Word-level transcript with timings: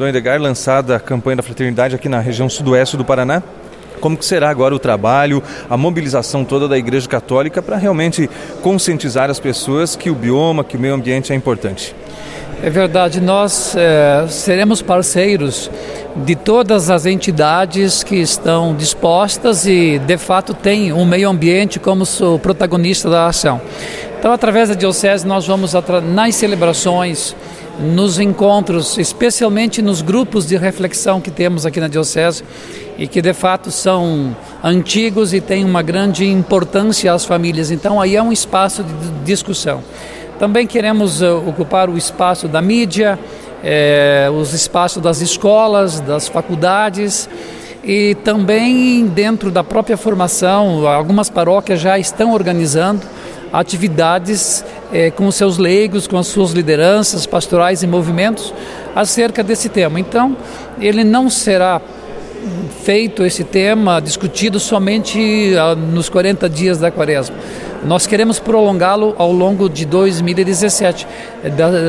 Dom 0.00 0.06
Edgar, 0.06 0.40
lançada 0.40 0.94
a 0.94 1.00
campanha 1.00 1.38
da 1.38 1.42
fraternidade 1.42 1.92
aqui 1.92 2.08
na 2.08 2.20
região 2.20 2.48
sudoeste 2.48 2.96
do 2.96 3.04
Paraná. 3.04 3.42
Como 4.00 4.16
que 4.16 4.24
será 4.24 4.48
agora 4.48 4.72
o 4.72 4.78
trabalho, 4.78 5.42
a 5.68 5.76
mobilização 5.76 6.44
toda 6.44 6.68
da 6.68 6.78
Igreja 6.78 7.08
Católica 7.08 7.60
para 7.60 7.76
realmente 7.76 8.30
conscientizar 8.62 9.28
as 9.28 9.40
pessoas 9.40 9.96
que 9.96 10.08
o 10.08 10.14
bioma, 10.14 10.62
que 10.62 10.76
o 10.76 10.80
meio 10.80 10.94
ambiente 10.94 11.32
é 11.32 11.34
importante? 11.34 11.96
É 12.62 12.70
verdade, 12.70 13.20
nós 13.20 13.74
é, 13.76 14.24
seremos 14.28 14.80
parceiros 14.80 15.68
de 16.14 16.36
todas 16.36 16.90
as 16.90 17.04
entidades 17.04 18.04
que 18.04 18.14
estão 18.14 18.76
dispostas 18.76 19.66
e, 19.66 19.98
de 19.98 20.16
fato, 20.16 20.54
têm 20.54 20.92
o 20.92 21.04
meio 21.04 21.28
ambiente 21.28 21.80
como 21.80 22.04
protagonista 22.40 23.10
da 23.10 23.26
ação. 23.26 23.60
Então, 24.16 24.32
através 24.32 24.68
da 24.68 24.76
Diocese, 24.76 25.26
nós 25.26 25.44
vamos 25.44 25.72
nas 26.12 26.36
celebrações, 26.36 27.34
nos 27.80 28.18
encontros, 28.18 28.98
especialmente 28.98 29.80
nos 29.80 30.02
grupos 30.02 30.46
de 30.46 30.56
reflexão 30.56 31.20
que 31.20 31.30
temos 31.30 31.64
aqui 31.64 31.80
na 31.80 31.88
Diocese 31.88 32.42
e 32.98 33.06
que 33.06 33.22
de 33.22 33.32
fato 33.32 33.70
são 33.70 34.36
antigos 34.62 35.32
e 35.32 35.40
têm 35.40 35.64
uma 35.64 35.82
grande 35.82 36.26
importância 36.26 37.12
às 37.12 37.24
famílias. 37.24 37.70
Então 37.70 38.00
aí 38.00 38.16
é 38.16 38.22
um 38.22 38.32
espaço 38.32 38.82
de 38.82 39.10
discussão. 39.24 39.82
Também 40.38 40.66
queremos 40.66 41.22
uh, 41.22 41.42
ocupar 41.46 41.88
o 41.88 41.96
espaço 41.96 42.48
da 42.48 42.62
mídia, 42.62 43.18
eh, 43.62 44.28
os 44.32 44.54
espaços 44.54 45.02
das 45.02 45.20
escolas, 45.20 45.98
das 45.98 46.28
faculdades 46.28 47.28
e 47.82 48.14
também 48.16 49.06
dentro 49.06 49.50
da 49.50 49.64
própria 49.64 49.96
formação, 49.96 50.86
algumas 50.86 51.30
paróquias 51.30 51.80
já 51.80 51.98
estão 51.98 52.32
organizando 52.32 53.02
atividades 53.52 54.64
é, 54.92 55.10
com 55.10 55.26
os 55.26 55.34
seus 55.34 55.58
leigos, 55.58 56.06
com 56.06 56.18
as 56.18 56.26
suas 56.26 56.52
lideranças 56.52 57.26
pastorais 57.26 57.82
e 57.82 57.86
movimentos 57.86 58.52
acerca 58.94 59.42
desse 59.42 59.68
tema. 59.68 60.00
Então, 60.00 60.36
ele 60.80 61.04
não 61.04 61.28
será 61.28 61.80
feito 62.82 63.24
esse 63.24 63.44
tema 63.44 64.00
discutido 64.00 64.58
somente 64.58 65.54
ah, 65.56 65.74
nos 65.74 66.08
40 66.08 66.48
dias 66.48 66.78
da 66.78 66.90
quaresma. 66.90 67.36
Nós 67.84 68.06
queremos 68.06 68.40
prolongá-lo 68.40 69.14
ao 69.18 69.30
longo 69.30 69.68
de 69.68 69.84
2017, 69.84 71.06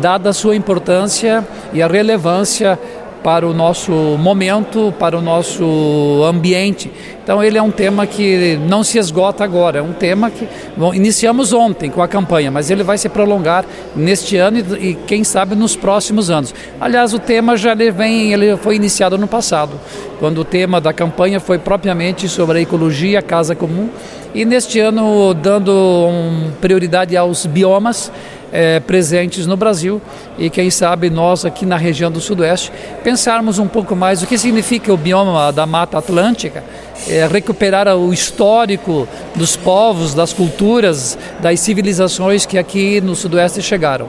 dada 0.00 0.28
a 0.28 0.32
sua 0.32 0.54
importância 0.54 1.46
e 1.72 1.80
a 1.80 1.86
relevância 1.86 2.78
para 3.22 3.46
o 3.46 3.52
nosso 3.52 3.92
momento, 3.92 4.92
para 4.98 5.16
o 5.16 5.20
nosso 5.20 6.24
ambiente. 6.24 6.90
Então 7.22 7.44
ele 7.44 7.58
é 7.58 7.62
um 7.62 7.70
tema 7.70 8.06
que 8.06 8.58
não 8.66 8.82
se 8.82 8.98
esgota 8.98 9.44
agora, 9.44 9.78
é 9.78 9.82
um 9.82 9.92
tema 9.92 10.30
que 10.30 10.48
bom, 10.76 10.92
iniciamos 10.92 11.52
ontem 11.52 11.90
com 11.90 12.02
a 12.02 12.08
campanha, 12.08 12.50
mas 12.50 12.70
ele 12.70 12.82
vai 12.82 12.98
se 12.98 13.08
prolongar 13.08 13.64
neste 13.94 14.36
ano 14.36 14.58
e, 14.58 14.90
e, 14.90 14.94
quem 15.06 15.22
sabe 15.22 15.54
nos 15.54 15.76
próximos 15.76 16.30
anos. 16.30 16.54
Aliás, 16.80 17.14
o 17.14 17.18
tema 17.18 17.56
já 17.56 17.74
vem, 17.74 18.32
ele 18.32 18.56
foi 18.56 18.76
iniciado 18.76 19.16
no 19.16 19.28
passado, 19.28 19.78
quando 20.18 20.38
o 20.38 20.44
tema 20.44 20.80
da 20.80 20.92
campanha 20.92 21.38
foi 21.38 21.58
propriamente 21.58 22.28
sobre 22.28 22.58
a 22.58 22.60
ecologia, 22.62 23.22
casa 23.22 23.54
comum, 23.54 23.88
e 24.34 24.44
neste 24.44 24.78
ano 24.80 25.34
dando 25.34 25.72
um, 25.72 26.50
prioridade 26.60 27.16
aos 27.16 27.46
biomas 27.46 28.10
é, 28.52 28.80
presentes 28.80 29.46
no 29.46 29.56
Brasil 29.56 30.00
e 30.38 30.50
quem 30.50 30.70
sabe 30.70 31.10
nós 31.10 31.44
aqui 31.44 31.64
na 31.64 31.76
região 31.76 32.10
do 32.10 32.20
Sudoeste 32.20 32.72
pensarmos 33.02 33.58
um 33.58 33.66
pouco 33.66 33.94
mais 33.94 34.22
o 34.22 34.26
que 34.26 34.36
significa 34.38 34.92
o 34.92 34.96
bioma 34.96 35.52
da 35.52 35.66
Mata 35.66 35.98
Atlântica, 35.98 36.64
é, 37.08 37.26
recuperar 37.26 37.88
o 37.96 38.12
histórico 38.12 39.06
dos 39.34 39.56
povos, 39.56 40.14
das 40.14 40.32
culturas, 40.32 41.18
das 41.40 41.60
civilizações 41.60 42.46
que 42.46 42.58
aqui 42.58 43.00
no 43.00 43.14
Sudoeste 43.14 43.62
chegaram. 43.62 44.08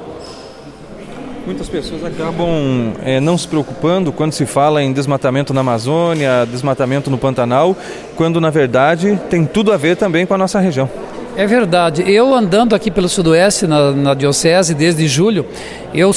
Muitas 1.46 1.68
pessoas 1.68 2.06
acabam 2.06 2.94
é, 3.04 3.20
não 3.20 3.36
se 3.36 3.48
preocupando 3.48 4.12
quando 4.12 4.32
se 4.32 4.46
fala 4.46 4.84
em 4.84 4.94
desmatamento 4.94 5.54
na 5.54 5.62
Amazônia, 5.62 6.46
desmatamento 6.50 7.10
no 7.10 7.18
Pantanal, 7.18 7.76
quando 8.16 8.40
na 8.40 8.52
verdade 8.52 9.20
tem 9.30 9.44
tudo 9.44 9.72
a 9.72 9.78
ver 9.78 9.98
também 9.98 10.26
com 10.26 10.36
a 10.36 10.38
nossa 10.38 10.60
região. 10.60 10.88
É 11.38 11.48
verdade. 11.48 12.04
Eu 12.12 12.36
andando 12.36 12.76
aqui 12.76 12.92
pelo 12.92 13.08
Sudoeste, 13.08 13.66
na, 13.66 13.92
na, 13.92 14.14
Diocese, 14.14 14.74
desde 14.74 15.08
julho, 15.08 15.46
eu 15.94 16.12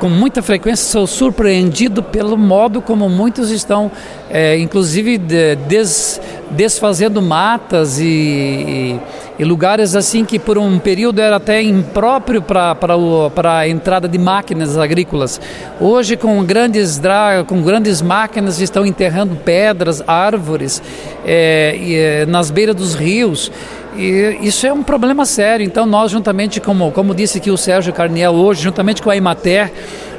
com 0.00 0.08
muita 0.08 0.42
frequência 0.42 0.84
sou 0.84 1.06
surpreendido 1.06 2.02
pelo 2.02 2.36
modo 2.36 2.82
como 2.82 3.08
muitos 3.08 3.52
estão, 3.52 3.90
é, 4.28 4.58
inclusive, 4.58 5.16
des, 5.16 6.20
desfazendo 6.50 7.22
matas 7.22 8.00
e, 8.00 8.04
e, 8.04 9.00
e, 9.38 9.44
lugares 9.44 9.94
assim 9.94 10.24
que 10.24 10.40
por 10.40 10.58
um 10.58 10.76
período 10.78 11.20
era 11.20 11.36
até 11.36 11.62
impróprio 11.62 12.42
para 12.42 13.58
a 13.58 13.68
entrada 13.68 14.08
de 14.08 14.18
máquinas 14.18 14.76
agrícolas. 14.76 15.40
Hoje, 15.80 16.16
com 16.16 16.42
grandes, 16.44 17.00
com 17.46 17.62
grandes 17.62 18.02
máquinas, 18.02 18.60
estão 18.60 18.84
enterrando 18.84 19.36
pedras, 19.36 20.02
árvores 20.04 20.82
é, 21.24 21.78
é, 22.22 22.26
nas 22.26 22.50
beiras 22.50 22.74
dos 22.74 22.94
rios. 22.94 23.50
E 23.96 24.38
isso 24.40 24.66
é 24.66 24.72
um 24.72 24.82
problema 24.82 25.24
sério. 25.24 25.64
Então, 25.64 25.84
nós, 25.84 26.10
juntamente, 26.10 26.60
como, 26.60 26.90
como 26.92 27.14
disse 27.14 27.38
aqui 27.38 27.50
o 27.50 27.56
Sérgio 27.56 27.92
Carniel 27.92 28.32
hoje, 28.32 28.62
juntamente 28.62 29.02
com 29.02 29.10
a 29.10 29.16
Imater 29.16 29.70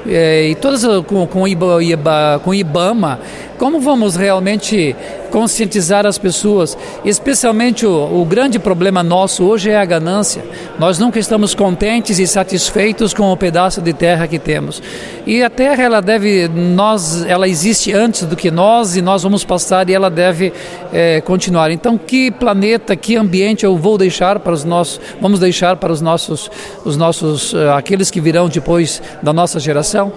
é, 0.07 0.49
e 0.49 0.55
todas 0.55 0.83
com, 1.03 1.25
com, 1.25 1.47
Iba, 1.47 2.41
com 2.43 2.49
o 2.51 2.53
IBAMA, 2.53 3.19
como 3.63 3.79
vamos 3.79 4.17
realmente 4.17 4.93
conscientizar 5.31 6.05
as 6.05 6.17
pessoas? 6.17 6.77
Especialmente 7.05 7.85
o, 7.85 8.21
o, 8.21 8.25
grande 8.25 8.59
problema 8.59 9.01
nosso 9.01 9.45
hoje 9.45 9.69
é 9.69 9.77
a 9.77 9.85
ganância. 9.85 10.43
Nós 10.77 10.99
nunca 10.99 11.17
estamos 11.17 11.55
contentes 11.55 12.19
e 12.19 12.27
satisfeitos 12.27 13.13
com 13.13 13.31
o 13.31 13.37
pedaço 13.37 13.81
de 13.81 13.93
terra 13.93 14.27
que 14.27 14.37
temos. 14.37 14.83
E 15.25 15.41
a 15.41 15.49
terra 15.49 15.81
ela 15.81 16.01
deve, 16.01 16.49
nós, 16.49 17.23
ela 17.25 17.47
existe 17.47 17.93
antes 17.93 18.23
do 18.25 18.35
que 18.35 18.51
nós 18.51 18.97
e 18.97 19.01
nós 19.01 19.23
vamos 19.23 19.45
passar 19.45 19.89
e 19.89 19.93
ela 19.93 20.09
deve 20.09 20.51
é, 20.91 21.21
continuar. 21.21 21.71
Então, 21.71 21.97
que 21.97 22.31
planeta, 22.31 22.97
que 22.97 23.15
ambiente 23.15 23.63
eu 23.63 23.77
vou 23.77 23.97
deixar 23.97 24.39
para 24.39 24.51
os 24.51 24.65
nossos, 24.65 24.99
vamos 25.21 25.39
deixar 25.39 25.77
para 25.77 25.93
os 25.93 26.01
nossos, 26.01 26.51
os 26.83 26.97
nossos, 26.97 27.53
eh, 27.53 27.71
aqueles 27.71 28.11
que 28.11 28.19
virão 28.19 28.49
depois 28.49 29.01
da 29.21 29.31
nossa 29.31 29.57
geração? 29.57 30.11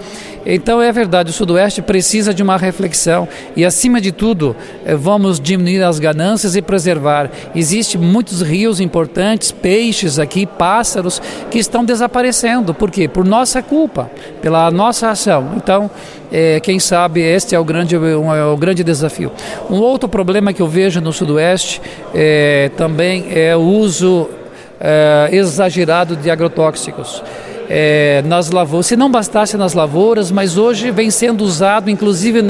Então 0.48 0.80
é 0.80 0.92
verdade, 0.92 1.30
o 1.30 1.32
Sudoeste 1.32 1.82
precisa 1.82 2.32
de 2.32 2.40
uma 2.40 2.56
reflexão 2.56 3.28
e, 3.56 3.64
acima 3.64 4.00
de 4.00 4.12
tudo, 4.12 4.54
eh, 4.84 4.94
vamos 4.94 5.40
diminuir 5.40 5.82
as 5.82 5.98
ganâncias 5.98 6.56
e 6.56 6.62
preservar. 6.62 7.30
Existem 7.54 8.00
muitos 8.00 8.42
rios 8.42 8.80
importantes, 8.80 9.50
peixes 9.50 10.18
aqui, 10.18 10.46
pássaros 10.46 11.20
que 11.50 11.58
estão 11.58 11.84
desaparecendo. 11.84 12.74
Por 12.74 12.90
quê? 12.90 13.08
Por 13.08 13.24
nossa 13.24 13.62
culpa, 13.62 14.10
pela 14.42 14.70
nossa 14.70 15.10
ação. 15.10 15.52
Então, 15.56 15.90
é, 16.30 16.60
quem 16.60 16.78
sabe 16.78 17.20
este 17.20 17.54
é 17.54 17.58
o 17.58 17.64
grande, 17.64 17.96
um, 17.96 18.34
é 18.34 18.44
o 18.44 18.56
grande 18.56 18.82
desafio. 18.82 19.32
Um 19.70 19.78
outro 19.78 20.08
problema 20.08 20.52
que 20.52 20.60
eu 20.60 20.68
vejo 20.68 21.00
no 21.00 21.12
Sudoeste 21.12 21.80
é, 22.14 22.70
também 22.76 23.26
é 23.30 23.56
o 23.56 23.60
uso 23.60 24.28
é, 24.80 25.28
exagerado 25.32 26.16
de 26.16 26.30
agrotóxicos 26.30 27.22
é, 27.68 28.22
nas 28.26 28.50
lavouras. 28.50 28.86
Se 28.86 28.96
não 28.96 29.10
bastasse 29.10 29.56
nas 29.56 29.74
lavouras, 29.74 30.30
mas 30.30 30.56
hoje 30.56 30.90
vem 30.90 31.10
sendo 31.10 31.44
usado 31.44 31.90
inclusive 31.90 32.42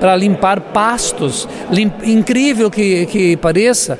para 0.00 0.16
limpar 0.16 0.60
pastos. 0.60 1.48
Limp, 1.70 2.02
incrível 2.04 2.70
que, 2.70 3.06
que 3.06 3.36
pareça, 3.36 3.98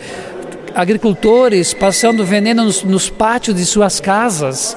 agricultores 0.74 1.72
passando 1.72 2.24
veneno 2.24 2.64
nos, 2.64 2.82
nos 2.82 3.08
pátios 3.08 3.56
de 3.56 3.64
suas 3.64 4.00
casas, 4.00 4.76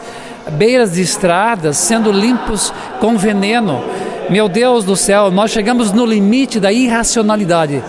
beiras 0.52 0.94
de 0.94 1.02
estradas, 1.02 1.78
sendo 1.78 2.12
limpos 2.12 2.74
com 3.00 3.18
veneno. 3.18 3.84
Meu 4.30 4.50
Deus 4.50 4.84
do 4.84 4.96
céu, 4.96 5.32
nós 5.32 5.52
chegamos 5.52 5.94
no 5.94 6.06
limite 6.06 6.60
da 6.60 6.72
irracionalidade 6.72 7.82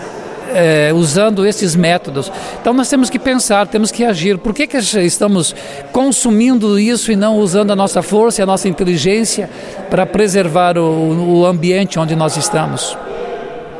é, 0.53 0.91
usando 0.93 1.45
esses 1.45 1.75
métodos. 1.75 2.31
Então 2.61 2.73
nós 2.73 2.89
temos 2.89 3.09
que 3.09 3.19
pensar, 3.19 3.67
temos 3.67 3.91
que 3.91 4.03
agir. 4.03 4.37
Por 4.37 4.53
que, 4.53 4.67
que 4.67 4.77
estamos 4.77 5.55
consumindo 5.91 6.79
isso 6.79 7.11
e 7.11 7.15
não 7.15 7.37
usando 7.37 7.71
a 7.71 7.75
nossa 7.75 8.01
força 8.01 8.41
e 8.41 8.43
a 8.43 8.45
nossa 8.45 8.67
inteligência 8.67 9.49
para 9.89 10.05
preservar 10.05 10.77
o, 10.77 11.39
o 11.39 11.45
ambiente 11.45 11.99
onde 11.99 12.15
nós 12.15 12.37
estamos? 12.37 12.97